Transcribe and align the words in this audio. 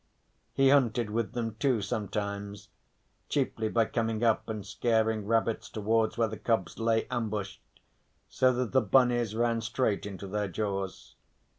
He 0.55 0.69
hunted 0.69 1.11
with 1.11 1.33
them 1.33 1.53
too 1.59 1.79
sometimes, 1.83 2.69
chiefly 3.29 3.69
by 3.69 3.85
coming 3.85 4.23
up 4.23 4.49
and 4.49 4.65
scaring 4.65 5.27
rabbits 5.27 5.69
towards 5.69 6.17
where 6.17 6.27
the 6.27 6.37
cubs 6.39 6.79
lay 6.79 7.05
ambushed, 7.11 7.61
so 8.27 8.51
that 8.51 8.71
the 8.71 8.81
bunnies 8.81 9.35
ran 9.35 9.61
straight 9.61 10.07
into 10.07 10.25
their 10.25 10.47
jaws. 10.47 11.13